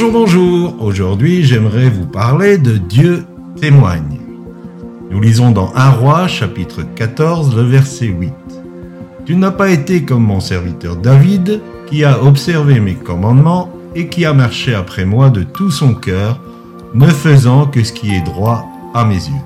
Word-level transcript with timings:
Bonjour, 0.00 0.12
bonjour. 0.12 0.82
Aujourd'hui, 0.82 1.44
j'aimerais 1.44 1.90
vous 1.90 2.06
parler 2.06 2.56
de 2.56 2.78
Dieu 2.78 3.26
témoigne. 3.60 4.18
Nous 5.10 5.20
lisons 5.20 5.50
dans 5.50 5.74
1 5.74 5.90
roi 5.90 6.26
chapitre 6.26 6.80
14 6.94 7.54
le 7.54 7.64
verset 7.64 8.06
8. 8.06 8.32
Tu 9.26 9.36
n'as 9.36 9.50
pas 9.50 9.68
été 9.68 10.06
comme 10.06 10.24
mon 10.24 10.40
serviteur 10.40 10.96
David, 10.96 11.60
qui 11.86 12.02
a 12.02 12.24
observé 12.24 12.80
mes 12.80 12.94
commandements 12.94 13.68
et 13.94 14.08
qui 14.08 14.24
a 14.24 14.32
marché 14.32 14.74
après 14.74 15.04
moi 15.04 15.28
de 15.28 15.42
tout 15.42 15.70
son 15.70 15.92
cœur, 15.92 16.40
ne 16.94 17.06
faisant 17.06 17.66
que 17.66 17.84
ce 17.84 17.92
qui 17.92 18.14
est 18.14 18.24
droit 18.24 18.64
à 18.94 19.04
mes 19.04 19.16
yeux. 19.16 19.44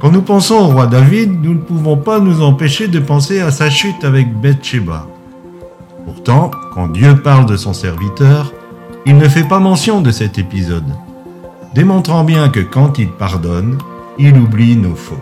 Quand 0.00 0.12
nous 0.12 0.22
pensons 0.22 0.58
au 0.58 0.68
roi 0.68 0.86
David, 0.86 1.42
nous 1.42 1.54
ne 1.54 1.60
pouvons 1.60 1.96
pas 1.96 2.20
nous 2.20 2.40
empêcher 2.40 2.86
de 2.86 3.00
penser 3.00 3.40
à 3.40 3.50
sa 3.50 3.68
chute 3.68 4.04
avec 4.04 4.32
Bathsheba. 4.40 5.08
Pourtant, 6.04 6.52
quand 6.72 6.86
Dieu 6.86 7.16
parle 7.16 7.46
de 7.46 7.56
son 7.56 7.72
serviteur, 7.72 8.52
il 9.06 9.18
ne 9.18 9.28
fait 9.28 9.44
pas 9.44 9.60
mention 9.60 10.00
de 10.00 10.10
cet 10.10 10.38
épisode, 10.38 10.92
démontrant 11.74 12.24
bien 12.24 12.48
que 12.48 12.60
quand 12.60 12.98
il 12.98 13.08
pardonne, 13.08 13.78
il 14.18 14.38
oublie 14.38 14.76
nos 14.76 14.94
fautes. 14.94 15.18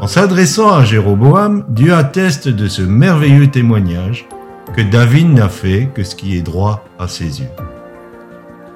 En 0.00 0.06
s'adressant 0.06 0.72
à 0.72 0.84
Jéroboam, 0.84 1.64
Dieu 1.68 1.94
atteste 1.94 2.48
de 2.48 2.66
ce 2.66 2.82
merveilleux 2.82 3.48
témoignage 3.48 4.26
que 4.74 4.82
David 4.82 5.32
n'a 5.32 5.48
fait 5.48 5.90
que 5.94 6.02
ce 6.02 6.16
qui 6.16 6.36
est 6.36 6.42
droit 6.42 6.84
à 6.98 7.06
ses 7.06 7.40
yeux. 7.40 7.50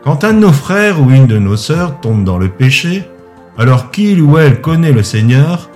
Quand 0.05 0.23
un 0.23 0.34
de 0.34 0.39
nos 0.39 0.52
frères 0.52 1.00
ou 1.00 1.11
une 1.11 1.27
de 1.27 1.39
nos 1.39 1.56
sœurs 1.56 2.00
tombe 2.00 2.25
dans 2.25 2.39
le 2.39 2.48
péché, 2.48 3.09
alors 3.56 3.91
qu'il 3.91 4.23
ou 4.23 4.39
elle 4.39 4.61
connaît 4.61 4.92
le 4.92 5.02
Seigneur, 5.02 5.70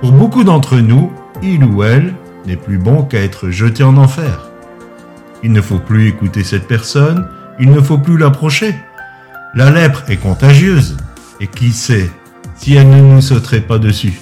pour 0.00 0.12
beaucoup 0.12 0.42
d'entre 0.42 0.76
nous, 0.78 1.12
il 1.42 1.64
ou 1.64 1.82
elle 1.84 2.14
n'est 2.46 2.56
plus 2.56 2.78
bon 2.78 3.02
qu'à 3.02 3.20
être 3.20 3.50
jeté 3.50 3.84
en 3.84 3.96
enfer. 3.96 4.50
Il 5.42 5.52
ne 5.52 5.60
faut 5.60 5.78
plus 5.78 6.08
écouter 6.08 6.42
cette 6.42 6.66
personne, 6.66 7.28
il 7.60 7.70
ne 7.70 7.80
faut 7.80 7.98
plus 7.98 8.18
l'approcher. 8.18 8.74
La 9.54 9.70
lèpre 9.70 10.04
est 10.08 10.16
contagieuse, 10.16 10.96
et 11.40 11.46
qui 11.46 11.72
sait 11.72 12.10
si 12.56 12.74
elle 12.74 12.90
ne 12.90 13.00
nous 13.00 13.20
sauterait 13.20 13.60
pas 13.60 13.78
dessus. 13.78 14.20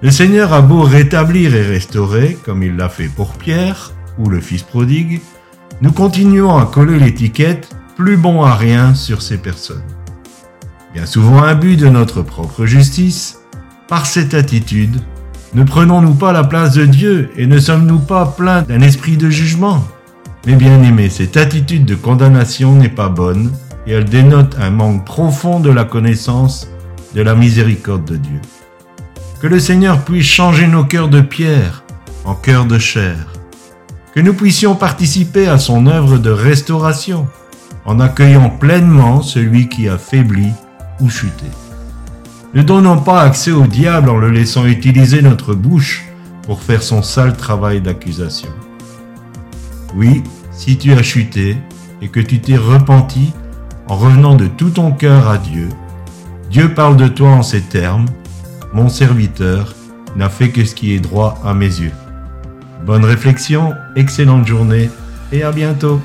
Le 0.00 0.10
Seigneur 0.10 0.52
a 0.52 0.62
beau 0.62 0.82
rétablir 0.82 1.54
et 1.54 1.62
restaurer, 1.62 2.36
comme 2.44 2.62
il 2.62 2.76
l'a 2.76 2.88
fait 2.88 3.08
pour 3.08 3.34
Pierre 3.34 3.92
ou 4.18 4.28
le 4.28 4.40
Fils 4.40 4.62
prodigue, 4.62 5.20
nous 5.80 5.92
continuons 5.92 6.58
à 6.58 6.66
coller 6.66 6.98
l'étiquette 6.98 7.68
plus 7.96 8.16
bon 8.16 8.42
à 8.42 8.54
rien 8.54 8.94
sur 8.94 9.22
ces 9.22 9.38
personnes. 9.38 9.82
Bien 10.94 11.06
souvent 11.06 11.42
imbu 11.42 11.76
de 11.76 11.88
notre 11.88 12.22
propre 12.22 12.66
justice, 12.66 13.38
par 13.88 14.06
cette 14.06 14.34
attitude, 14.34 15.00
ne 15.54 15.64
prenons-nous 15.64 16.14
pas 16.14 16.32
la 16.32 16.44
place 16.44 16.72
de 16.72 16.86
Dieu 16.86 17.30
et 17.36 17.46
ne 17.46 17.58
sommes-nous 17.58 18.00
pas 18.00 18.26
pleins 18.26 18.62
d'un 18.62 18.80
esprit 18.80 19.16
de 19.16 19.30
jugement? 19.30 19.84
Mais 20.44 20.56
bien 20.56 20.82
aimé, 20.82 21.08
cette 21.08 21.36
attitude 21.36 21.84
de 21.84 21.94
condamnation 21.94 22.74
n'est 22.74 22.88
pas 22.88 23.08
bonne 23.08 23.52
et 23.86 23.92
elle 23.92 24.06
dénote 24.06 24.56
un 24.60 24.70
manque 24.70 25.04
profond 25.04 25.60
de 25.60 25.70
la 25.70 25.84
connaissance 25.84 26.68
de 27.14 27.22
la 27.22 27.36
miséricorde 27.36 28.04
de 28.04 28.16
Dieu. 28.16 28.40
Que 29.40 29.46
le 29.46 29.60
Seigneur 29.60 30.00
puisse 30.00 30.26
changer 30.26 30.66
nos 30.66 30.84
cœurs 30.84 31.08
de 31.08 31.20
pierre 31.20 31.84
en 32.24 32.34
cœurs 32.34 32.64
de 32.64 32.78
chair. 32.78 33.16
Que 34.14 34.20
nous 34.20 34.34
puissions 34.34 34.74
participer 34.74 35.46
à 35.46 35.58
son 35.58 35.86
œuvre 35.86 36.18
de 36.18 36.30
restauration 36.30 37.28
en 37.84 38.00
accueillant 38.00 38.50
pleinement 38.50 39.22
celui 39.22 39.68
qui 39.68 39.88
a 39.88 39.96
faibli 39.96 40.48
ou 41.00 41.08
chuté. 41.08 41.46
Ne 42.54 42.62
donnons 42.62 42.98
pas 42.98 43.22
accès 43.22 43.52
au 43.52 43.66
diable 43.66 44.10
en 44.10 44.16
le 44.16 44.30
laissant 44.30 44.66
utiliser 44.66 45.22
notre 45.22 45.54
bouche 45.54 46.04
pour 46.42 46.62
faire 46.62 46.82
son 46.82 47.02
sale 47.02 47.36
travail 47.36 47.80
d'accusation. 47.80 48.50
Oui, 49.94 50.22
si 50.50 50.78
tu 50.78 50.92
as 50.92 51.02
chuté 51.02 51.56
et 52.00 52.08
que 52.08 52.20
tu 52.20 52.40
t'es 52.40 52.56
repenti 52.56 53.32
en 53.88 53.96
revenant 53.96 54.34
de 54.34 54.46
tout 54.46 54.70
ton 54.70 54.92
cœur 54.92 55.28
à 55.28 55.38
Dieu, 55.38 55.68
Dieu 56.50 56.72
parle 56.72 56.96
de 56.96 57.08
toi 57.08 57.30
en 57.30 57.42
ces 57.42 57.62
termes, 57.62 58.06
Mon 58.74 58.88
serviteur 58.88 59.74
n'a 60.16 60.30
fait 60.30 60.48
que 60.48 60.64
ce 60.64 60.74
qui 60.74 60.94
est 60.94 60.98
droit 60.98 61.38
à 61.44 61.52
mes 61.52 61.66
yeux. 61.66 61.92
Bonne 62.86 63.04
réflexion, 63.04 63.74
excellente 63.96 64.46
journée 64.46 64.88
et 65.30 65.42
à 65.42 65.52
bientôt. 65.52 66.00